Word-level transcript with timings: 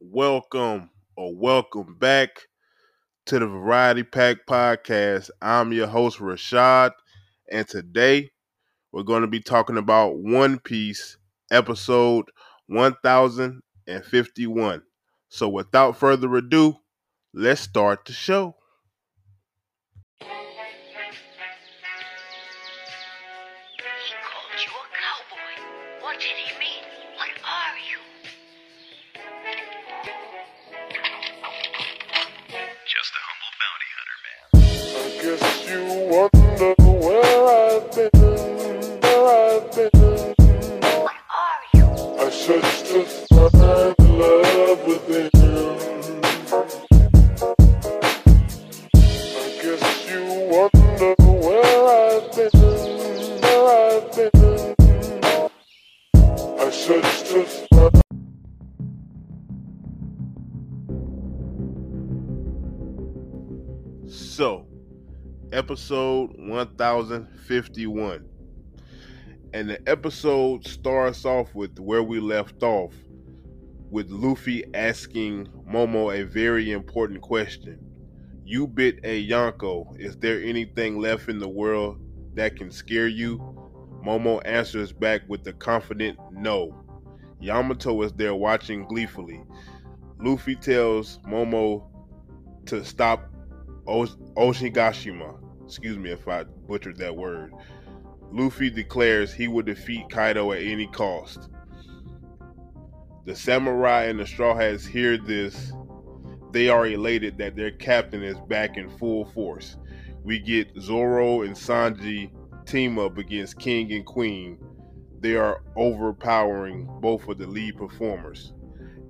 welcome 0.00 0.90
or 1.16 1.34
welcome 1.34 1.96
back 1.98 2.30
to 3.26 3.38
the 3.38 3.46
Variety 3.46 4.02
Pack 4.02 4.38
Podcast. 4.48 5.30
I'm 5.42 5.72
your 5.72 5.86
host, 5.86 6.18
Rashad, 6.18 6.92
and 7.50 7.66
today 7.68 8.30
we're 8.92 9.02
going 9.04 9.22
to 9.22 9.28
be 9.28 9.40
talking 9.40 9.78
about 9.78 10.18
One 10.18 10.58
Piece 10.60 11.16
episode 11.50 12.26
1051. 12.68 14.82
So, 15.28 15.48
without 15.48 15.96
further 15.98 16.34
ado, 16.36 16.76
let's 17.34 17.60
start 17.62 18.04
the 18.06 18.12
show. 18.12 18.54
He 20.20 20.26
called 24.22 24.60
you 24.60 24.70
a 24.70 24.86
cowboy. 24.94 25.54
What 26.02 26.16
did 26.20 26.36
he 26.36 26.58
mean? 26.58 26.84
What 27.16 27.30
are 27.44 27.76
you? 27.90 27.98
Wonder 36.58 36.74
where 36.78 36.95
episode 65.76 66.30
1051. 66.38 68.24
And 69.52 69.68
the 69.68 69.86
episode 69.86 70.66
starts 70.66 71.26
off 71.26 71.54
with 71.54 71.78
where 71.78 72.02
we 72.02 72.18
left 72.18 72.62
off, 72.62 72.94
with 73.90 74.08
Luffy 74.08 74.64
asking 74.72 75.48
Momo 75.70 76.18
a 76.18 76.24
very 76.24 76.72
important 76.72 77.20
question. 77.20 77.78
You 78.42 78.66
bit 78.66 79.00
a 79.04 79.28
Yonko. 79.28 80.00
Is 80.00 80.16
there 80.16 80.40
anything 80.40 80.98
left 80.98 81.28
in 81.28 81.38
the 81.38 81.48
world 81.48 82.00
that 82.32 82.56
can 82.56 82.70
scare 82.70 83.08
you? 83.08 83.36
Momo 84.02 84.40
answers 84.46 84.92
back 84.92 85.28
with 85.28 85.44
the 85.44 85.52
confident 85.52 86.18
no. 86.32 86.74
Yamato 87.38 88.00
is 88.00 88.14
there 88.14 88.34
watching 88.34 88.86
gleefully. 88.86 89.44
Luffy 90.20 90.54
tells 90.54 91.18
Momo 91.18 91.84
to 92.64 92.82
stop 92.82 93.30
Osh- 93.86 94.16
Oshigashima. 94.38 95.42
Excuse 95.66 95.98
me 95.98 96.10
if 96.10 96.28
I 96.28 96.44
butchered 96.44 96.96
that 96.98 97.16
word. 97.16 97.52
Luffy 98.32 98.70
declares 98.70 99.32
he 99.32 99.48
will 99.48 99.62
defeat 99.62 100.08
Kaido 100.10 100.52
at 100.52 100.62
any 100.62 100.86
cost. 100.86 101.48
The 103.24 103.34
samurai 103.34 104.04
and 104.04 104.20
the 104.20 104.26
Straw 104.26 104.54
Hats 104.54 104.86
hear 104.86 105.18
this. 105.18 105.72
They 106.52 106.68
are 106.68 106.86
elated 106.86 107.36
that 107.38 107.56
their 107.56 107.72
captain 107.72 108.22
is 108.22 108.38
back 108.48 108.76
in 108.76 108.88
full 108.88 109.26
force. 109.26 109.76
We 110.22 110.38
get 110.38 110.80
Zoro 110.80 111.42
and 111.42 111.54
Sanji 111.54 112.30
team 112.66 112.98
up 112.98 113.18
against 113.18 113.58
King 113.58 113.92
and 113.92 114.06
Queen. 114.06 114.58
They 115.20 115.34
are 115.34 115.62
overpowering 115.76 116.88
both 117.00 117.26
of 117.28 117.38
the 117.38 117.46
lead 117.46 117.76
performers. 117.76 118.52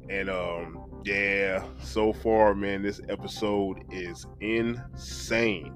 And 0.09 0.31
um 0.31 0.83
yeah, 1.05 1.65
so 1.81 2.13
far 2.13 2.55
man, 2.55 2.83
this 2.83 3.01
episode 3.09 3.85
is 3.91 4.27
insane. 4.41 5.75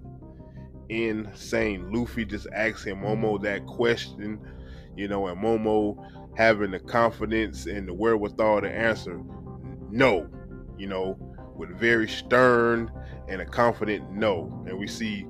Insane. 0.90 1.92
Luffy 1.92 2.24
just 2.24 2.48
asking 2.52 2.96
Momo 2.96 3.38
mm. 3.38 3.42
that 3.42 3.64
question, 3.66 4.40
you 4.96 5.06
know, 5.06 5.28
and 5.28 5.40
Momo 5.40 5.96
having 6.36 6.72
the 6.72 6.80
confidence 6.80 7.66
and 7.66 7.88
the 7.88 7.94
wherewithal 7.94 8.62
to 8.62 8.68
answer 8.68 9.20
no, 9.90 10.28
you 10.78 10.86
know, 10.86 11.16
with 11.54 11.70
very 11.78 12.08
stern 12.08 12.90
and 13.28 13.40
a 13.40 13.44
confident 13.44 14.10
no. 14.10 14.64
And 14.68 14.78
we 14.78 14.86
see 14.86 15.26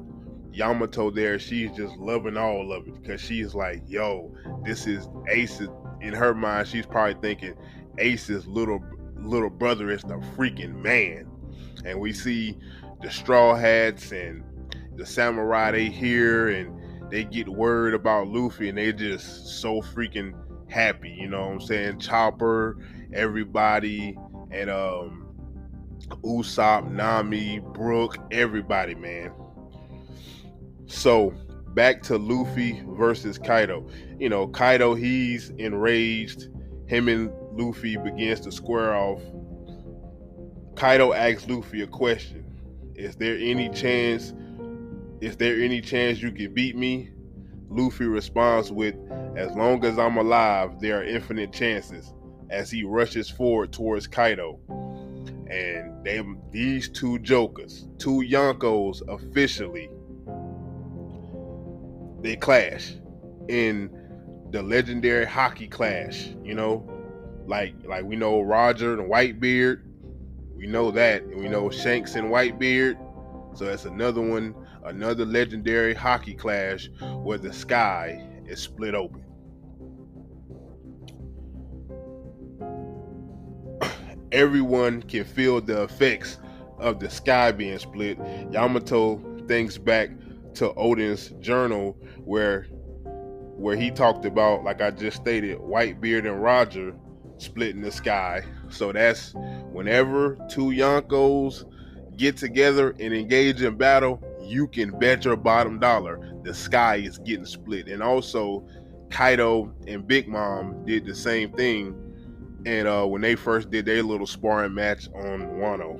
Yamato 0.52 1.10
there, 1.10 1.38
she's 1.38 1.70
just 1.72 1.96
loving 1.96 2.36
all 2.36 2.72
of 2.72 2.86
it 2.88 3.02
because 3.02 3.20
she's 3.20 3.54
like, 3.54 3.82
yo, 3.86 4.34
this 4.64 4.86
is 4.86 5.08
Ace. 5.28 5.60
In 6.00 6.14
her 6.14 6.34
mind, 6.34 6.68
she's 6.68 6.86
probably 6.86 7.20
thinking 7.20 7.54
Ace's 7.98 8.46
little 8.46 8.82
little 9.18 9.50
brother 9.50 9.90
is 9.90 10.02
the 10.02 10.14
freaking 10.36 10.76
man. 10.82 11.30
And 11.84 12.00
we 12.00 12.12
see 12.14 12.56
the 13.02 13.10
straw 13.10 13.54
hats 13.54 14.12
and 14.12 14.42
the 14.96 15.06
samurai 15.06 15.70
they 15.70 15.86
hear 15.86 16.48
and 16.48 17.10
they 17.10 17.24
get 17.24 17.48
word 17.48 17.94
about 17.94 18.28
Luffy 18.28 18.68
and 18.68 18.78
they 18.78 18.92
just 18.92 19.60
so 19.60 19.80
freaking 19.80 20.34
happy, 20.68 21.10
you 21.10 21.28
know 21.28 21.40
what 21.40 21.52
I'm 21.52 21.60
saying? 21.60 21.98
Chopper, 21.98 22.76
everybody, 23.12 24.16
and 24.50 24.70
um 24.70 25.26
Usopp, 26.24 26.90
Nami, 26.90 27.60
Brook, 27.72 28.16
everybody, 28.30 28.94
man. 28.94 29.32
So 30.86 31.32
back 31.74 32.02
to 32.04 32.18
Luffy 32.18 32.82
versus 32.86 33.38
Kaido. 33.38 33.88
You 34.18 34.28
know, 34.28 34.48
Kaido, 34.48 34.94
he's 34.94 35.50
enraged. 35.50 36.48
Him 36.86 37.08
and 37.08 37.30
Luffy 37.52 37.96
begins 37.96 38.40
to 38.40 38.52
square 38.52 38.94
off. 38.94 39.22
Kaido 40.74 41.12
asks 41.12 41.48
Luffy 41.48 41.82
a 41.82 41.86
question. 41.86 42.44
Is 42.94 43.16
there 43.16 43.36
any 43.36 43.68
chance 43.70 44.34
is 45.20 45.36
there 45.36 45.56
any 45.56 45.80
chance 45.80 46.20
you 46.20 46.32
can 46.32 46.52
beat 46.54 46.76
me? 46.76 47.10
Luffy 47.68 48.06
responds 48.06 48.72
with, 48.72 48.96
As 49.36 49.52
long 49.52 49.84
as 49.84 49.98
I'm 49.98 50.16
alive, 50.16 50.80
there 50.80 51.00
are 51.00 51.04
infinite 51.04 51.52
chances, 51.52 52.12
as 52.50 52.70
he 52.70 52.82
rushes 52.82 53.30
forward 53.30 53.72
towards 53.72 54.06
Kaido. 54.06 54.58
And 55.48 56.04
they 56.04 56.22
these 56.50 56.88
two 56.88 57.18
jokers, 57.18 57.88
two 57.98 58.24
Yonkos 58.28 59.02
officially 59.08 59.90
they 62.22 62.36
clash 62.36 62.94
in 63.48 63.90
the 64.50 64.62
legendary 64.62 65.26
Haki 65.26 65.70
clash, 65.70 66.28
you 66.44 66.54
know? 66.54 66.88
Like 67.46 67.74
like 67.84 68.04
we 68.04 68.16
know 68.16 68.42
Roger 68.42 68.98
and 68.98 69.10
Whitebeard. 69.10 69.82
We 70.56 70.66
know 70.66 70.90
that. 70.90 71.22
And 71.22 71.40
we 71.40 71.48
know 71.48 71.70
Shanks 71.70 72.14
and 72.14 72.30
Whitebeard. 72.30 72.96
So 73.56 73.64
that's 73.64 73.84
another 73.84 74.20
one, 74.20 74.54
another 74.90 75.24
legendary 75.24 75.94
Haki 75.94 76.36
clash 76.36 76.90
where 77.22 77.38
the 77.38 77.52
sky 77.52 78.22
is 78.46 78.60
split 78.60 78.94
open. 78.94 79.24
Everyone 84.32 85.02
can 85.02 85.24
feel 85.24 85.60
the 85.60 85.82
effects 85.84 86.38
of 86.78 86.98
the 86.98 87.08
sky 87.08 87.52
being 87.52 87.78
split. 87.78 88.18
Yamato 88.50 89.20
thinks 89.46 89.78
back 89.78 90.10
to 90.54 90.74
Oden's 90.74 91.30
journal 91.40 91.96
where 92.24 92.66
where 93.56 93.76
he 93.76 93.90
talked 93.90 94.24
about, 94.24 94.64
like 94.64 94.80
I 94.80 94.90
just 94.90 95.18
stated, 95.18 95.58
Whitebeard 95.58 96.26
and 96.26 96.42
Roger 96.42 96.94
splitting 97.36 97.82
the 97.82 97.92
sky. 97.92 98.42
So 98.70 98.90
that's 98.90 99.34
whenever 99.70 100.36
two 100.48 100.70
Yonkos 100.70 101.64
get 102.16 102.38
together 102.38 102.94
and 102.98 103.12
engage 103.12 103.60
in 103.60 103.76
battle, 103.76 104.22
you 104.50 104.66
can 104.66 104.98
bet 104.98 105.24
your 105.24 105.36
bottom 105.36 105.78
dollar 105.78 106.18
the 106.42 106.52
sky 106.52 106.96
is 106.96 107.18
getting 107.18 107.46
split. 107.46 107.88
And 107.88 108.02
also, 108.02 108.66
Kaido 109.10 109.72
and 109.86 110.06
Big 110.06 110.28
Mom 110.28 110.84
did 110.84 111.04
the 111.04 111.14
same 111.14 111.52
thing. 111.52 111.94
And 112.66 112.86
uh, 112.86 113.06
when 113.06 113.22
they 113.22 113.36
first 113.36 113.70
did 113.70 113.86
their 113.86 114.02
little 114.02 114.26
sparring 114.26 114.74
match 114.74 115.08
on 115.14 115.40
Wano. 115.58 115.98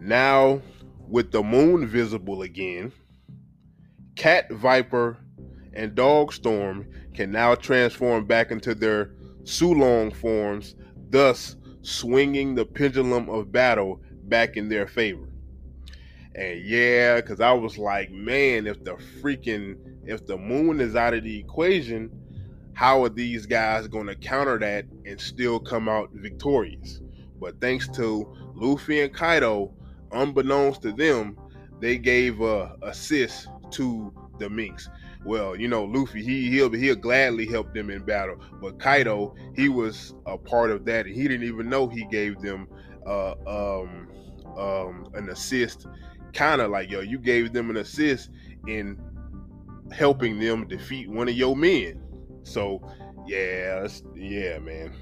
Now, 0.00 0.60
with 1.08 1.32
the 1.32 1.42
moon 1.42 1.86
visible 1.86 2.42
again, 2.42 2.92
Cat 4.16 4.50
Viper 4.52 5.18
and 5.72 5.94
Dog 5.94 6.32
Storm 6.32 6.86
can 7.14 7.30
now 7.30 7.54
transform 7.54 8.26
back 8.26 8.50
into 8.50 8.74
their 8.74 9.12
Sulong 9.42 10.14
forms, 10.14 10.74
thus 11.08 11.56
swinging 11.82 12.54
the 12.54 12.64
pendulum 12.64 13.28
of 13.28 13.50
battle 13.50 14.00
back 14.24 14.56
in 14.56 14.68
their 14.68 14.86
favor. 14.86 15.29
And 16.34 16.64
yeah, 16.64 17.16
because 17.16 17.40
I 17.40 17.52
was 17.52 17.76
like, 17.76 18.10
man, 18.10 18.66
if 18.66 18.82
the 18.84 18.96
freaking 19.20 19.76
if 20.06 20.26
the 20.26 20.36
moon 20.36 20.80
is 20.80 20.96
out 20.96 21.14
of 21.14 21.24
the 21.24 21.38
equation, 21.38 22.10
how 22.72 23.04
are 23.04 23.08
these 23.08 23.46
guys 23.46 23.88
going 23.88 24.06
to 24.06 24.14
counter 24.14 24.58
that 24.58 24.86
and 25.04 25.20
still 25.20 25.60
come 25.60 25.88
out 25.88 26.10
victorious? 26.14 27.00
But 27.40 27.60
thanks 27.60 27.88
to 27.96 28.26
Luffy 28.54 29.00
and 29.00 29.12
Kaido, 29.12 29.72
unbeknownst 30.12 30.82
to 30.82 30.92
them, 30.92 31.36
they 31.80 31.98
gave 31.98 32.40
a 32.40 32.76
assist 32.82 33.48
to 33.72 34.12
the 34.38 34.48
Minks. 34.48 34.88
well, 35.24 35.54
you 35.54 35.68
know, 35.68 35.84
Luffy, 35.84 36.22
he 36.22 36.50
he'll 36.50 36.72
he'll 36.72 36.96
gladly 36.96 37.46
help 37.46 37.74
them 37.74 37.90
in 37.90 38.02
battle. 38.04 38.36
But 38.60 38.78
Kaido, 38.78 39.34
he 39.54 39.68
was 39.68 40.14
a 40.26 40.38
part 40.38 40.70
of 40.70 40.84
that, 40.86 41.06
and 41.06 41.14
he 41.14 41.22
didn't 41.28 41.46
even 41.46 41.68
know 41.68 41.88
he 41.88 42.04
gave 42.06 42.40
them 42.40 42.68
uh, 43.06 43.34
um, 43.46 44.08
um, 44.56 45.10
an 45.14 45.28
assist. 45.28 45.86
Kind 46.32 46.60
of 46.60 46.70
like 46.70 46.90
yo, 46.90 47.00
you 47.00 47.18
gave 47.18 47.52
them 47.52 47.70
an 47.70 47.76
assist 47.76 48.30
in 48.66 48.98
helping 49.92 50.38
them 50.38 50.66
defeat 50.68 51.10
one 51.10 51.28
of 51.28 51.34
your 51.34 51.56
men. 51.56 52.00
So 52.42 52.80
yeah, 53.26 53.86
yeah, 54.14 54.58
man. 54.58 54.92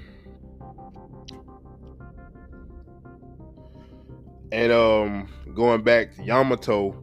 And 4.51 4.71
um, 4.71 5.29
going 5.53 5.83
back 5.83 6.15
to 6.15 6.23
Yamato, 6.23 6.95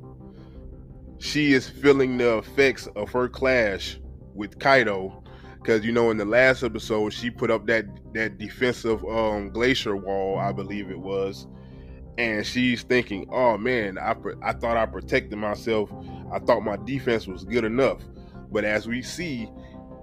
she 1.18 1.52
is 1.52 1.68
feeling 1.68 2.18
the 2.18 2.38
effects 2.38 2.88
of 2.96 3.10
her 3.12 3.28
clash 3.28 3.98
with 4.34 4.58
Kaido, 4.58 5.22
because 5.54 5.84
you 5.84 5.92
know 5.92 6.10
in 6.10 6.16
the 6.16 6.24
last 6.24 6.62
episode 6.62 7.12
she 7.12 7.30
put 7.30 7.50
up 7.50 7.66
that 7.66 7.86
that 8.14 8.38
defensive 8.38 9.04
um 9.04 9.50
glacier 9.50 9.96
wall, 9.96 10.38
I 10.38 10.52
believe 10.52 10.90
it 10.90 10.98
was, 10.98 11.46
and 12.18 12.46
she's 12.46 12.82
thinking, 12.82 13.26
"Oh 13.30 13.58
man, 13.58 13.98
I 13.98 14.14
I 14.42 14.52
thought 14.52 14.76
I 14.76 14.86
protected 14.86 15.38
myself. 15.38 15.90
I 16.32 16.38
thought 16.38 16.60
my 16.60 16.76
defense 16.76 17.26
was 17.26 17.44
good 17.44 17.64
enough." 17.64 18.02
But 18.50 18.64
as 18.64 18.86
we 18.86 19.02
see, 19.02 19.48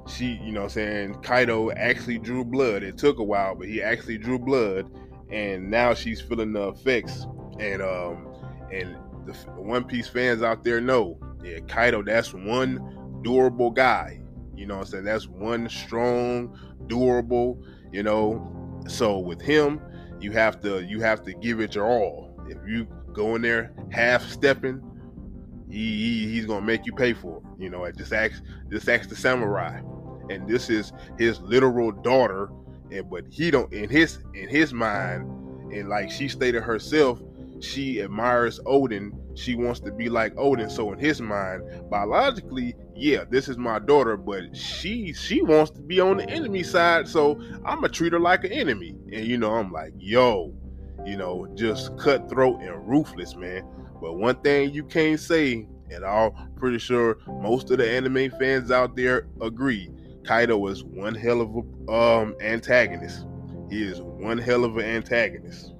she, 0.07 0.39
you 0.43 0.51
know, 0.51 0.67
saying 0.67 1.15
Kaido 1.21 1.71
actually 1.71 2.19
drew 2.19 2.43
blood. 2.43 2.83
It 2.83 2.97
took 2.97 3.19
a 3.19 3.23
while, 3.23 3.55
but 3.55 3.67
he 3.67 3.81
actually 3.81 4.17
drew 4.17 4.37
blood, 4.37 4.89
and 5.31 5.69
now 5.69 5.93
she's 5.93 6.21
feeling 6.21 6.53
the 6.53 6.69
effects. 6.69 7.25
And 7.59 7.81
um, 7.81 8.27
and 8.71 8.95
the 9.25 9.33
One 9.55 9.85
Piece 9.85 10.07
fans 10.07 10.43
out 10.43 10.63
there 10.63 10.81
know, 10.81 11.17
yeah, 11.43 11.59
Kaido, 11.67 12.03
that's 12.03 12.33
one 12.33 13.19
durable 13.21 13.71
guy. 13.71 14.19
You 14.55 14.67
know, 14.67 14.75
what 14.75 14.87
I'm 14.87 14.91
saying 14.91 15.03
that's 15.05 15.27
one 15.27 15.69
strong, 15.69 16.57
durable. 16.87 17.63
You 17.91 18.03
know, 18.03 18.81
so 18.87 19.19
with 19.19 19.41
him, 19.41 19.81
you 20.23 20.31
have 20.31 20.61
to 20.61 20.83
you 20.83 21.01
have 21.01 21.23
to 21.23 21.33
give 21.33 21.59
it 21.59 21.75
your 21.75 21.85
all. 21.85 22.33
If 22.47 22.57
you 22.67 22.87
go 23.11 23.35
in 23.35 23.41
there 23.41 23.73
half 23.91 24.23
stepping, 24.23 24.81
he, 25.69 25.77
he 25.77 26.27
he's 26.29 26.45
gonna 26.45 26.65
make 26.65 26.85
you 26.85 26.93
pay 26.93 27.13
for 27.13 27.37
it. 27.37 27.63
You 27.63 27.69
know, 27.69 27.89
just 27.91 28.13
ask 28.13 28.41
just 28.71 28.89
ask 28.89 29.09
the 29.09 29.15
samurai, 29.15 29.81
and 30.29 30.47
this 30.47 30.69
is 30.69 30.93
his 31.17 31.39
literal 31.41 31.91
daughter. 31.91 32.49
And 32.91 33.09
but 33.09 33.25
he 33.29 33.51
don't 33.51 33.71
in 33.73 33.89
his 33.89 34.19
in 34.33 34.47
his 34.49 34.73
mind, 34.73 35.23
and 35.73 35.89
like 35.89 36.09
she 36.09 36.27
stated 36.27 36.63
herself, 36.63 37.21
she 37.59 38.01
admires 38.01 38.59
Oden. 38.61 39.11
She 39.35 39.55
wants 39.55 39.79
to 39.81 39.91
be 39.91 40.09
like 40.09 40.35
Oden. 40.35 40.69
So 40.71 40.91
in 40.93 40.99
his 40.99 41.21
mind, 41.21 41.63
biologically, 41.89 42.75
yeah, 42.95 43.23
this 43.29 43.47
is 43.49 43.57
my 43.57 43.79
daughter, 43.79 44.15
but 44.17 44.55
she 44.55 45.13
she 45.13 45.41
wants 45.41 45.71
to 45.71 45.81
be 45.81 45.99
on 45.99 46.17
the 46.17 46.29
enemy 46.29 46.63
side. 46.63 47.07
So 47.07 47.39
I'm 47.65 47.77
gonna 47.77 47.89
treat 47.89 48.13
her 48.13 48.19
like 48.19 48.43
an 48.43 48.51
enemy. 48.51 48.95
And 49.11 49.25
you 49.25 49.37
know, 49.37 49.53
I'm 49.55 49.71
like, 49.71 49.93
yo, 49.97 50.53
you 51.05 51.17
know, 51.17 51.47
just 51.55 51.97
cutthroat 51.97 52.61
and 52.61 52.87
ruthless, 52.87 53.35
man. 53.35 53.63
But 54.01 54.13
one 54.13 54.35
thing 54.41 54.71
you 54.71 54.83
can't 54.83 55.19
say, 55.19 55.67
and 55.89 56.05
I'm 56.05 56.31
pretty 56.55 56.79
sure 56.79 57.17
most 57.41 57.71
of 57.71 57.77
the 57.77 57.89
anime 57.89 58.31
fans 58.39 58.71
out 58.71 58.95
there 58.95 59.27
agree, 59.41 59.89
Kaido 60.25 60.65
is 60.67 60.83
one 60.83 61.15
hell 61.15 61.41
of 61.41 61.55
a 61.55 61.91
um 61.91 62.35
antagonist. 62.41 63.25
He 63.69 63.83
is 63.83 64.01
one 64.01 64.37
hell 64.37 64.63
of 64.63 64.77
an 64.77 64.85
antagonist. 64.85 65.72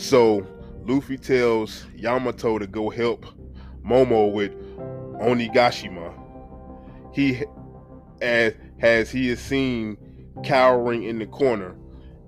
So 0.00 0.46
Luffy 0.86 1.18
tells 1.18 1.84
Yamato 1.94 2.58
to 2.58 2.66
go 2.66 2.88
help 2.88 3.26
Momo 3.84 4.32
with 4.32 4.52
Onigashima. 5.20 6.14
He 7.14 7.44
as 8.22 8.54
has 8.78 9.10
he 9.10 9.28
is 9.28 9.40
seen 9.40 9.98
cowering 10.42 11.02
in 11.02 11.18
the 11.18 11.26
corner. 11.26 11.76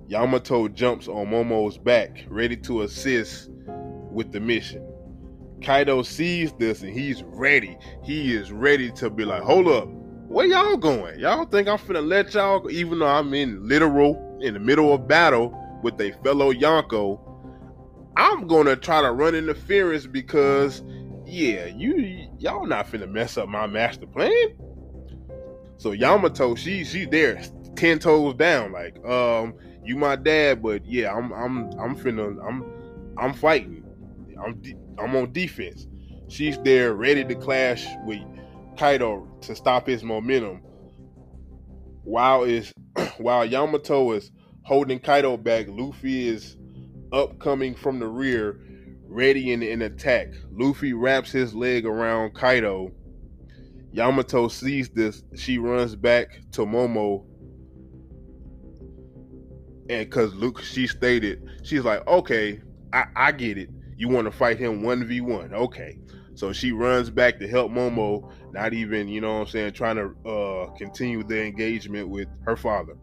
Yamato 0.07 0.69
jumps 0.69 1.09
on 1.09 1.29
Momo's 1.29 1.79
back, 1.79 2.27
ready 2.29 2.59
to 2.59 2.83
assist 2.83 3.49
with 4.11 4.33
the 4.33 4.41
mission. 4.41 4.87
Kaido 5.63 6.03
sees 6.03 6.53
this 6.59 6.83
and 6.83 6.93
he's 6.93 7.23
ready. 7.23 7.79
He 8.05 8.35
is 8.35 8.53
ready 8.53 8.93
to 8.93 9.09
be 9.09 9.25
like, 9.25 9.43
hold 9.43 9.67
up, 9.69 9.89
where 10.29 10.45
y'all 10.45 10.77
going? 10.77 11.19
Y'all 11.19 11.47
think 11.47 11.69
I'm 11.69 11.79
finna 11.79 12.07
let 12.07 12.35
y'all? 12.35 12.71
Even 12.71 12.99
though 12.99 13.07
I'm 13.07 13.33
in 13.33 13.67
literal 13.67 14.39
in 14.43 14.53
the 14.53 14.61
middle 14.61 14.93
of 14.93 15.09
battle 15.09 15.59
with 15.83 15.99
a 16.03 16.13
fellow 16.23 16.53
Yonko, 16.53 17.32
I'm 18.17 18.47
gonna 18.47 18.77
try 18.77 19.03
to 19.03 19.13
run 19.13 19.35
interference 19.35 20.07
because 20.07 20.83
yeah, 21.25 21.67
you 21.67 22.29
y'all 22.39 22.67
not 22.67 22.87
finna 22.87 23.11
mess 23.11 23.39
up 23.39 23.49
my 23.49 23.67
master 23.67 24.07
plan. 24.07 24.33
So 25.79 25.93
Yamato, 25.93 26.55
she 26.55 26.85
she 26.85 27.07
there, 27.07 27.43
ten 27.75 27.99
toes 27.99 28.35
down, 28.35 28.73
like, 28.73 29.03
um, 29.05 29.55
you 29.85 29.97
my 29.97 30.17
dad, 30.17 30.63
but 30.63 30.85
yeah, 30.85 31.13
I'm 31.13 31.33
I'm 31.33 31.71
I'm 31.79 31.97
finna 31.97 32.37
I'm 32.47 32.65
I'm 33.19 33.35
fighting. 33.35 33.85
I'm 34.43 34.61
de- 34.61 34.77
I'm 34.99 35.17
on 35.17 35.33
defense. 35.33 35.87
She's 36.29 36.59
there, 36.59 36.95
ready 36.95 37.25
to 37.25 37.35
clash 37.35 37.87
with 38.05 38.21
Kaido 38.77 39.29
to 39.43 39.57
stop 39.57 39.87
his 39.87 40.03
momentum. 40.03 40.63
While 42.05 42.45
is 42.45 42.73
while 43.19 43.45
Yamato 43.45 44.13
is 44.13 44.31
holding 44.65 44.99
Kaido 44.99 45.37
back, 45.37 45.67
Luffy 45.69 46.29
is 46.29 46.57
upcoming 47.13 47.75
from 47.75 47.99
the 47.99 48.07
rear, 48.07 48.61
ready 49.07 49.53
in 49.53 49.63
an 49.63 49.83
attack. 49.83 50.29
Luffy 50.51 50.93
wraps 50.93 51.31
his 51.31 51.55
leg 51.55 51.87
around 51.87 52.35
Kaido. 52.35 52.91
Yamato 53.93 54.49
sees 54.49 54.89
this. 54.89 55.23
She 55.37 55.59
runs 55.59 55.95
back 55.95 56.41
to 56.53 56.63
Momo. 56.63 57.25
And 59.91 60.09
because 60.09 60.35
Luke, 60.35 60.63
she 60.63 60.87
stated, 60.87 61.47
she's 61.63 61.85
like, 61.85 62.07
okay, 62.07 62.61
I, 62.93 63.05
I 63.15 63.33
get 63.33 63.59
it. 63.59 63.69
You 63.97 64.09
want 64.09 64.27
to 64.27 64.31
fight 64.31 64.59
him 64.59 64.83
1v1. 64.83 65.53
Okay. 65.53 65.99
So 66.35 66.53
she 66.53 66.73
runs 66.73 67.11
back 67.11 67.39
to 67.41 67.49
help 67.49 67.71
Momo, 67.71 68.33
not 68.53 68.73
even, 68.73 69.09
you 69.09 69.21
know 69.21 69.35
what 69.35 69.41
I'm 69.41 69.47
saying, 69.49 69.73
trying 69.75 69.97
to 69.97 70.29
uh, 70.29 70.71
continue 70.77 71.23
the 71.23 71.45
engagement 71.45 72.09
with 72.09 72.29
her 72.47 72.57
father. 72.57 72.95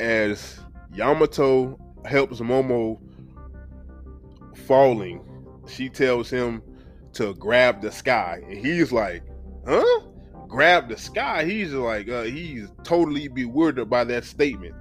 As 0.00 0.60
Yamato 0.92 1.78
helps 2.04 2.40
Momo 2.40 2.98
falling, 4.66 5.24
she 5.66 5.88
tells 5.88 6.30
him 6.30 6.62
to 7.14 7.34
grab 7.34 7.80
the 7.80 7.92
sky. 7.92 8.42
And 8.48 8.58
he's 8.58 8.92
like, 8.92 9.22
huh? 9.66 10.00
Grab 10.48 10.88
the 10.88 10.96
sky? 10.96 11.44
He's 11.44 11.72
like, 11.72 12.08
uh, 12.08 12.22
he's 12.22 12.68
totally 12.82 13.28
bewildered 13.28 13.90
by 13.90 14.04
that 14.04 14.24
statement. 14.24 14.74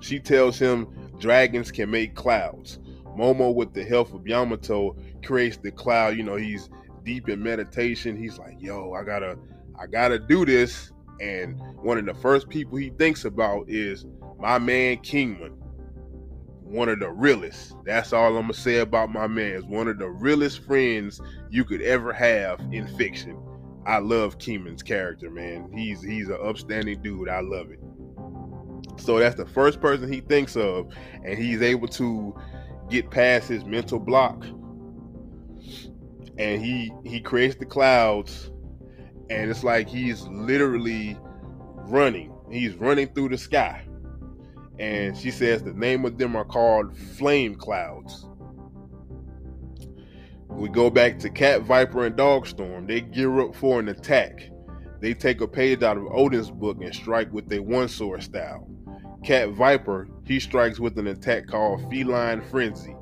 She 0.00 0.18
tells 0.18 0.58
him 0.58 0.86
dragons 1.18 1.70
can 1.70 1.90
make 1.90 2.14
clouds. 2.14 2.78
Momo, 3.16 3.52
with 3.52 3.74
the 3.74 3.84
help 3.84 4.14
of 4.14 4.26
Yamato, 4.26 4.96
creates 5.24 5.56
the 5.56 5.72
cloud. 5.72 6.16
You 6.16 6.22
know, 6.22 6.36
he's 6.36 6.70
deep 7.02 7.28
in 7.28 7.42
meditation. 7.42 8.16
He's 8.16 8.38
like, 8.38 8.56
yo, 8.60 8.92
I 8.92 9.02
gotta, 9.02 9.36
I 9.78 9.86
gotta 9.86 10.18
do 10.18 10.46
this. 10.46 10.92
And 11.20 11.60
one 11.82 11.98
of 11.98 12.06
the 12.06 12.14
first 12.14 12.48
people 12.48 12.78
he 12.78 12.90
thinks 12.90 13.24
about 13.24 13.68
is 13.68 14.06
my 14.38 14.58
man 14.58 14.98
Kin'emon. 14.98 15.52
One 16.68 16.90
of 16.90 17.00
the 17.00 17.10
realest. 17.10 17.74
That's 17.84 18.12
all 18.12 18.36
I'm 18.36 18.42
gonna 18.42 18.52
say 18.52 18.78
about 18.78 19.10
my 19.10 19.26
man. 19.26 19.52
Is 19.52 19.64
one 19.64 19.88
of 19.88 19.98
the 19.98 20.08
realest 20.08 20.64
friends 20.64 21.18
you 21.48 21.64
could 21.64 21.80
ever 21.80 22.12
have 22.12 22.60
in 22.72 22.86
fiction. 22.96 23.40
I 23.86 23.98
love 23.98 24.38
Kin'emon's 24.38 24.82
character, 24.82 25.30
man. 25.30 25.70
He's 25.72 26.02
he's 26.02 26.28
an 26.28 26.36
upstanding 26.42 27.00
dude. 27.00 27.30
I 27.30 27.40
love 27.40 27.70
it. 27.70 27.80
So 29.00 29.18
that's 29.18 29.36
the 29.36 29.46
first 29.46 29.80
person 29.80 30.12
he 30.12 30.20
thinks 30.20 30.56
of, 30.56 30.92
and 31.24 31.38
he's 31.38 31.62
able 31.62 31.88
to 31.88 32.38
get 32.90 33.10
past 33.10 33.48
his 33.48 33.64
mental 33.64 33.98
block. 33.98 34.44
And 36.36 36.62
he 36.62 36.92
he 37.02 37.20
creates 37.20 37.56
the 37.56 37.64
clouds, 37.64 38.50
and 39.30 39.50
it's 39.50 39.64
like 39.64 39.88
he's 39.88 40.22
literally 40.28 41.18
running. 41.86 42.30
He's 42.50 42.74
running 42.74 43.08
through 43.14 43.30
the 43.30 43.38
sky. 43.38 43.86
And 44.78 45.16
she 45.16 45.30
says 45.30 45.62
the 45.62 45.72
name 45.72 46.04
of 46.04 46.18
them 46.18 46.36
are 46.36 46.44
called 46.44 46.96
flame 46.96 47.56
clouds. 47.56 48.26
We 50.48 50.68
go 50.68 50.90
back 50.90 51.18
to 51.20 51.30
Cat 51.30 51.62
Viper 51.62 52.06
and 52.06 52.16
Dogstorm. 52.16 52.86
They 52.86 53.00
gear 53.00 53.40
up 53.40 53.54
for 53.54 53.78
an 53.78 53.88
attack. 53.88 54.50
They 55.00 55.14
take 55.14 55.40
a 55.40 55.46
page 55.46 55.82
out 55.82 55.96
of 55.96 56.06
Oden's 56.12 56.50
book 56.50 56.78
and 56.82 56.94
strike 56.94 57.32
with 57.32 57.52
a 57.52 57.60
one 57.60 57.88
sword 57.88 58.22
style. 58.22 58.68
Cat 59.24 59.50
Viper, 59.50 60.08
he 60.24 60.40
strikes 60.40 60.80
with 60.80 60.98
an 60.98 61.08
attack 61.08 61.46
called 61.46 61.88
Feline 61.90 62.40
Frenzy. 62.40 62.94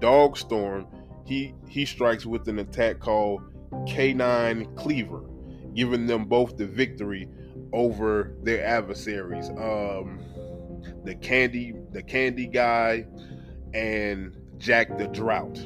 Dogstorm, 0.00 0.86
he 1.24 1.54
he 1.68 1.84
strikes 1.84 2.26
with 2.26 2.48
an 2.48 2.58
attack 2.58 3.00
called 3.00 3.42
Canine 3.86 4.74
Cleaver, 4.76 5.22
giving 5.74 6.06
them 6.06 6.24
both 6.24 6.56
the 6.56 6.66
victory 6.66 7.28
over 7.72 8.36
their 8.42 8.64
adversaries. 8.64 9.48
Um, 9.50 10.20
the 11.04 11.14
candy, 11.14 11.74
the 11.92 12.02
candy 12.02 12.46
guy, 12.46 13.06
and 13.74 14.36
Jack 14.58 14.96
the 14.98 15.08
Drought. 15.08 15.58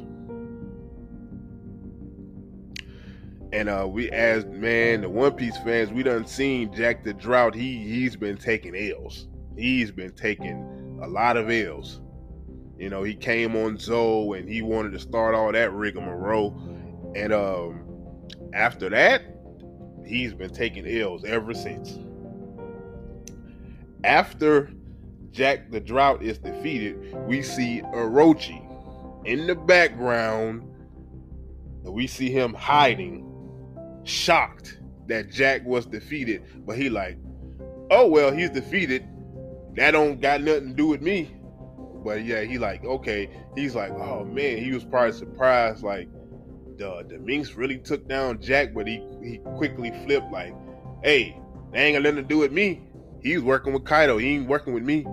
And 3.53 3.69
uh 3.69 3.87
we 3.89 4.11
as 4.11 4.45
man, 4.47 5.03
the 5.03 5.09
One 5.09 5.33
Piece 5.33 5.57
fans, 5.59 5.91
we 5.91 6.03
done 6.03 6.27
seen 6.27 6.73
Jack 6.73 7.05
the 7.05 7.15
Drought. 7.15 7.55
He 7.55 7.79
he's 7.79 8.17
been 8.17 8.37
taking 8.37 8.75
L's. 8.77 9.27
He's 9.57 9.91
been 9.91 10.12
taking 10.12 10.99
a 11.03 11.09
lot 11.09 11.37
of 11.37 11.50
L's. 11.50 12.00
You 12.79 12.89
know, 12.89 13.03
he 13.03 13.15
came 13.15 13.57
on 13.57 13.77
Zou 13.77 14.33
and 14.33 14.49
he 14.49 14.62
wanted 14.62 14.93
to 14.93 14.99
start 14.99 15.35
all 15.35 15.53
that 15.53 15.73
rigmarole. 15.73 16.57
And 17.17 17.33
um 17.33 17.85
after 18.53 18.89
that, 18.91 19.23
he's 20.07 20.33
been 20.33 20.50
taking 20.50 20.87
L's 20.87 21.25
ever 21.25 21.53
since. 21.55 21.99
After 24.05 24.71
Jack 25.33 25.71
the 25.71 25.81
Drought 25.81 26.23
is 26.23 26.39
defeated, 26.39 27.15
we 27.27 27.43
see 27.43 27.83
Orochi 27.83 28.67
in 29.27 29.47
the 29.47 29.55
background. 29.55 30.67
And 31.85 31.95
we 31.95 32.07
see 32.07 32.31
him 32.31 32.53
hiding, 32.53 33.27
shocked 34.05 34.79
that 35.07 35.31
Jack 35.31 35.65
was 35.65 35.87
defeated. 35.87 36.43
But 36.67 36.77
he 36.77 36.91
like, 36.91 37.17
oh 37.91 38.07
well, 38.07 38.31
he's 38.33 38.51
defeated. 38.51 39.07
That 39.77 39.93
don't 39.93 40.21
got 40.21 40.43
nothing 40.43 40.69
to 40.69 40.75
do 40.75 40.89
with 40.89 41.01
me. 41.01 41.35
But 42.05 42.25
yeah, 42.25 42.43
he 42.43 42.59
like, 42.59 42.85
okay. 42.85 43.31
He's 43.57 43.75
like, 43.75 43.93
oh 43.93 44.25
man, 44.25 44.59
he 44.59 44.73
was 44.73 44.85
probably 44.85 45.13
surprised, 45.13 45.83
like 45.83 46.09
the 46.77 47.05
the 47.09 47.19
Minks 47.19 47.55
really 47.55 47.79
took 47.79 48.07
down 48.07 48.43
Jack, 48.43 48.75
but 48.75 48.87
he 48.87 49.03
he 49.23 49.39
quickly 49.57 49.91
flipped 50.05 50.31
like, 50.31 50.55
hey, 51.03 51.39
they 51.73 51.79
ain't 51.79 51.97
got 51.97 52.03
nothing 52.03 52.17
to 52.17 52.29
do 52.29 52.39
with 52.39 52.53
me. 52.53 52.83
He's 53.23 53.41
working 53.41 53.73
with 53.73 53.85
Kaido. 53.85 54.19
He 54.19 54.35
ain't 54.35 54.49
working 54.49 54.75
with 54.75 54.83
me. 54.83 55.07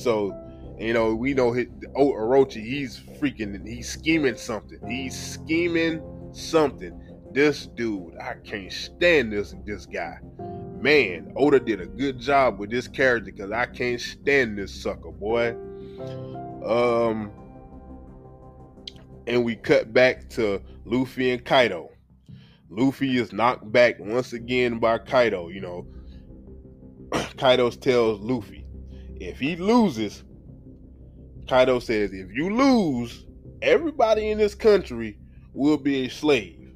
So, 0.00 0.34
you 0.78 0.94
know, 0.94 1.14
we 1.14 1.34
know 1.34 1.52
Orochi, 1.52 2.64
he's 2.64 2.98
freaking, 3.20 3.66
he's 3.66 3.90
scheming 3.90 4.36
something. 4.36 4.80
He's 4.88 5.18
scheming 5.18 6.00
something. 6.32 6.98
This 7.32 7.66
dude, 7.66 8.16
I 8.16 8.34
can't 8.42 8.72
stand 8.72 9.32
this 9.32 9.54
this 9.66 9.84
guy. 9.84 10.18
Man, 10.80 11.32
Oda 11.36 11.60
did 11.60 11.82
a 11.82 11.86
good 11.86 12.18
job 12.18 12.58
with 12.58 12.70
this 12.70 12.88
character 12.88 13.30
because 13.30 13.52
I 13.52 13.66
can't 13.66 14.00
stand 14.00 14.56
this 14.56 14.74
sucker, 14.74 15.10
boy. 15.10 15.50
Um, 16.64 17.30
and 19.26 19.44
we 19.44 19.56
cut 19.56 19.92
back 19.92 20.30
to 20.30 20.62
Luffy 20.86 21.30
and 21.30 21.44
Kaido. 21.44 21.90
Luffy 22.70 23.18
is 23.18 23.32
knocked 23.32 23.70
back 23.70 23.96
once 23.98 24.32
again 24.32 24.78
by 24.78 24.96
Kaido. 24.98 25.48
You 25.48 25.60
know, 25.60 25.86
Kaido 27.36 27.70
tells 27.70 28.20
Luffy, 28.20 28.59
if 29.20 29.38
he 29.38 29.54
loses, 29.54 30.24
Kaido 31.46 31.78
says, 31.78 32.12
if 32.12 32.32
you 32.32 32.54
lose, 32.54 33.26
everybody 33.60 34.30
in 34.30 34.38
this 34.38 34.54
country 34.54 35.18
will 35.52 35.76
be 35.76 36.06
a 36.06 36.08
slave, 36.08 36.72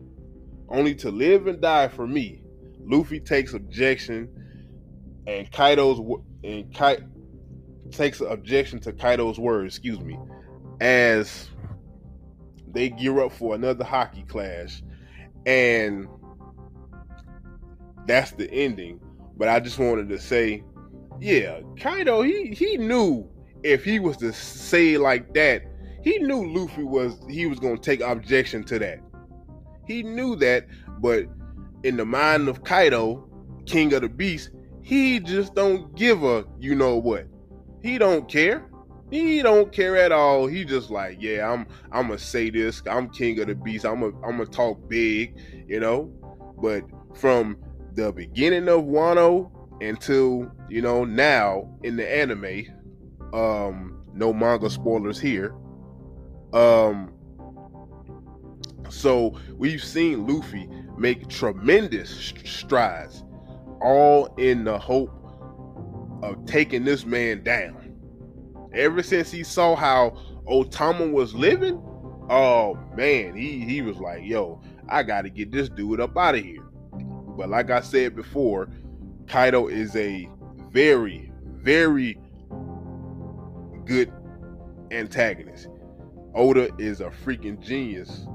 only 0.68 0.94
to 0.96 1.10
live 1.10 1.46
and 1.46 1.60
die 1.60 1.88
for 1.88 2.06
me. 2.06 2.42
Luffy 2.80 3.18
takes 3.18 3.54
objection, 3.54 4.28
and 5.26 5.50
Kaido's 5.50 5.98
and 6.42 6.72
Kai 6.74 6.98
takes 7.90 8.20
objection 8.20 8.78
to 8.80 8.92
Kaido's 8.92 9.38
words. 9.38 9.76
Excuse 9.76 10.00
me, 10.00 10.18
as 10.80 11.48
they 12.72 12.90
gear 12.90 13.20
up 13.20 13.32
for 13.32 13.54
another 13.54 13.84
Haki 13.84 14.28
clash, 14.28 14.82
and 15.46 16.06
that's 18.06 18.32
the 18.32 18.50
ending. 18.50 19.00
But 19.36 19.48
I 19.48 19.60
just 19.60 19.78
wanted 19.78 20.10
to 20.10 20.18
say, 20.18 20.62
yeah, 21.21 21.61
Kaido, 21.78 22.23
he 22.23 22.49
he 22.49 22.76
knew 22.76 23.28
if 23.62 23.85
he 23.85 23.99
was 23.99 24.16
to 24.18 24.33
say 24.33 24.99
like 24.99 25.33
that, 25.35 25.62
he 26.02 26.18
knew 26.18 26.47
Luffy 26.54 26.85
was 26.85 27.18
he 27.28 27.47
was 27.47 27.59
gonna 27.59 27.78
take 27.78 28.00
objection 28.00 28.64
to 28.64 28.78
that. 28.78 29.00
He 29.87 30.02
knew 30.02 30.37
that, 30.37 30.66
but 31.00 31.26
in 31.83 31.97
the 31.97 32.04
mind 32.04 32.49
of 32.49 32.64
Kaido, 32.64 33.28
King 33.66 33.92
of 33.94 34.02
the 34.02 34.09
Beast, 34.09 34.50
he 34.83 35.21
just 35.21 35.54
don't 35.54 35.94
give 35.97 36.23
a 36.25 36.44
you 36.59 36.75
know 36.75 36.97
what. 36.97 37.26
He 37.83 37.99
don't 37.99 38.28
care. 38.28 38.66
He 39.11 39.42
don't 39.42 39.71
care 39.71 39.97
at 39.97 40.11
all. 40.11 40.47
He 40.47 40.64
just 40.64 40.90
like, 40.90 41.18
yeah, 41.21 41.50
I'm 41.50 41.66
I'm 41.92 42.09
gonna 42.09 42.18
say 42.18 42.50
this. 42.50 42.83
I'm 42.90 43.09
king 43.11 43.38
of 43.40 43.47
the 43.47 43.54
beast. 43.54 43.85
I'm 43.85 44.00
gonna 44.00 44.16
I'm 44.26 44.38
gonna 44.38 44.47
talk 44.47 44.88
big, 44.88 45.38
you 45.68 45.80
know. 45.80 46.11
But 46.61 46.85
from 47.14 47.59
the 47.94 48.12
beginning 48.12 48.68
of 48.68 48.83
Wano 48.83 49.50
until 49.81 50.50
you 50.69 50.83
know 50.83 51.04
now 51.04 51.69
in 51.83 51.97
the 51.97 52.16
anime, 52.16 52.66
um, 53.33 54.02
no 54.12 54.33
manga 54.33 54.71
spoilers 54.71 55.21
here. 55.21 55.54
Um, 56.52 57.12
so 58.88 59.38
we've 59.57 59.83
seen 59.83 60.26
Luffy 60.26 60.69
make 60.97 61.28
tremendous 61.28 62.33
strides, 62.45 63.25
all 63.81 64.26
in 64.38 64.64
the 64.64 64.78
hope 64.78 65.11
of 66.23 66.45
taking 66.47 66.85
this 66.85 67.04
man 67.04 67.43
down 67.43 67.85
ever 68.75 69.02
since 69.02 69.31
he 69.31 69.43
saw 69.43 69.75
how 69.76 70.11
Otama 70.49 71.11
was 71.11 71.35
living, 71.35 71.81
oh 72.28 72.78
man, 72.97 73.35
he 73.35 73.61
he 73.61 73.83
was 73.83 73.99
like, 73.99 74.23
yo, 74.25 74.61
I 74.88 75.02
gotta 75.02 75.31
get 75.31 75.50
this 75.50 75.69
dude 75.69 76.00
up 76.00 76.16
out 76.16 76.35
of 76.35 76.45
here. 76.45 76.62
But 77.37 77.49
like 77.49 77.71
I 77.71 77.81
said 77.81 78.14
before, 78.14 78.69
Kaido 79.26 79.69
is 79.69 79.95
a 79.97 80.28
very, 80.71 81.33
very 81.45 82.19
good 83.85 84.12
antagonist. 84.90 85.69
Oda 86.35 86.71
is 86.78 87.00
a 87.00 87.11
freaking 87.11 87.61
genius 87.61 88.26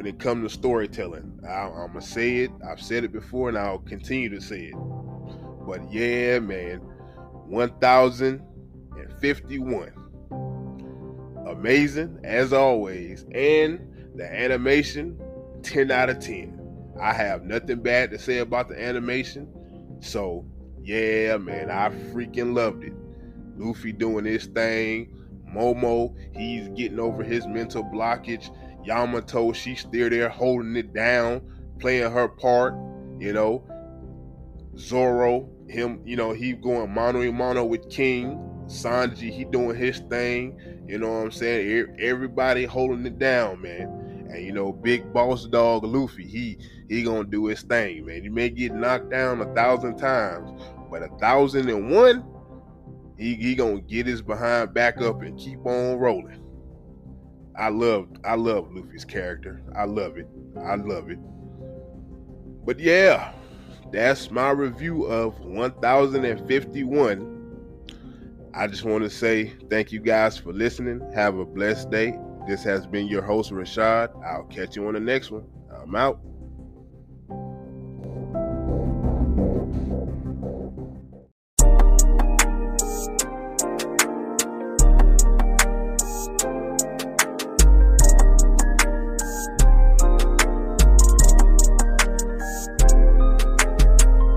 when 0.00 0.06
it 0.06 0.18
comes 0.18 0.50
to 0.50 0.58
storytelling. 0.58 1.38
I, 1.48 1.66
am 1.66 1.88
gonna 1.88 2.00
say 2.00 2.38
it. 2.38 2.50
I've 2.68 2.80
said 2.80 3.04
it 3.04 3.12
before, 3.12 3.48
and 3.48 3.56
I'll 3.58 3.78
continue 3.78 4.28
to 4.30 4.40
say 4.40 4.66
it. 4.66 4.74
But 5.66 5.92
yeah, 5.92 6.38
man, 6.38 6.78
1,051, 7.46 9.92
Amazing 11.46 12.20
as 12.22 12.52
always. 12.52 13.24
And 13.34 13.80
the 14.14 14.24
animation, 14.24 15.18
10 15.62 15.90
out 15.90 16.10
of 16.10 16.20
10. 16.20 16.58
I 17.00 17.12
have 17.12 17.42
nothing 17.44 17.80
bad 17.80 18.10
to 18.10 18.18
say 18.18 18.38
about 18.38 18.68
the 18.68 18.80
animation. 18.80 19.48
So, 20.00 20.44
yeah, 20.82 21.36
man, 21.36 21.70
I 21.70 21.90
freaking 22.12 22.54
loved 22.54 22.84
it. 22.84 22.92
Luffy 23.56 23.92
doing 23.92 24.24
his 24.24 24.46
thing. 24.46 25.14
Momo, 25.54 26.14
he's 26.36 26.68
getting 26.68 27.00
over 27.00 27.22
his 27.22 27.46
mental 27.46 27.84
blockage. 27.84 28.54
Yamato, 28.84 29.52
she's 29.52 29.80
still 29.80 30.08
there 30.08 30.28
holding 30.28 30.76
it 30.76 30.94
down, 30.94 31.42
playing 31.78 32.10
her 32.10 32.28
part, 32.28 32.74
you 33.18 33.32
know. 33.32 33.64
Zoro, 34.78 35.50
him, 35.68 36.00
you 36.04 36.16
know, 36.16 36.32
he 36.32 36.52
going 36.52 36.92
mano 36.94 37.20
a 37.20 37.30
mano 37.30 37.64
with 37.64 37.90
King. 37.90 38.38
Sanji, 38.66 39.30
he 39.30 39.44
doing 39.44 39.76
his 39.76 39.98
thing. 39.98 40.58
You 40.86 40.98
know 40.98 41.10
what 41.10 41.24
I'm 41.24 41.30
saying? 41.32 41.96
Everybody 41.98 42.64
holding 42.64 43.04
it 43.04 43.18
down, 43.18 43.60
man. 43.60 43.99
And 44.32 44.44
you 44.44 44.52
know, 44.52 44.72
big 44.72 45.12
boss 45.12 45.46
dog 45.46 45.84
Luffy, 45.84 46.26
he 46.26 46.58
he 46.88 47.02
gonna 47.02 47.24
do 47.24 47.46
his 47.46 47.62
thing, 47.62 48.06
man. 48.06 48.22
He 48.22 48.28
may 48.28 48.50
get 48.50 48.72
knocked 48.72 49.10
down 49.10 49.40
a 49.40 49.54
thousand 49.54 49.98
times, 49.98 50.62
but 50.90 51.02
a 51.02 51.08
thousand 51.18 51.68
and 51.68 51.90
one, 51.90 52.24
he 53.18 53.34
he 53.34 53.54
gonna 53.54 53.80
get 53.80 54.06
his 54.06 54.22
behind 54.22 54.72
back 54.72 55.00
up 55.00 55.22
and 55.22 55.38
keep 55.38 55.64
on 55.66 55.98
rolling. 55.98 56.42
I 57.56 57.68
love 57.68 58.08
I 58.24 58.36
love 58.36 58.72
Luffy's 58.72 59.04
character. 59.04 59.62
I 59.76 59.84
love 59.84 60.16
it. 60.16 60.28
I 60.64 60.76
love 60.76 61.10
it. 61.10 61.18
But 62.64 62.78
yeah, 62.78 63.32
that's 63.90 64.30
my 64.30 64.50
review 64.50 65.04
of 65.04 65.40
1051 65.40 67.40
I 68.52 68.66
just 68.66 68.84
want 68.84 69.04
to 69.04 69.10
say 69.10 69.52
thank 69.70 69.92
you 69.92 70.00
guys 70.00 70.36
for 70.36 70.52
listening. 70.52 71.00
Have 71.14 71.38
a 71.38 71.44
blessed 71.44 71.90
day. 71.90 72.18
This 72.46 72.64
has 72.64 72.86
been 72.86 73.06
your 73.06 73.22
host, 73.22 73.50
Rashad. 73.52 74.10
I'll 74.24 74.44
catch 74.44 74.76
you 74.76 74.86
on 74.88 74.94
the 74.94 75.00
next 75.00 75.30
one. 75.30 75.44
I'm 75.82 75.94
out. 75.94 76.20